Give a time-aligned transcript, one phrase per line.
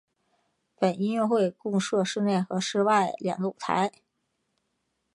[0.73, 3.91] 本音乐会共设室内及室外两个舞台。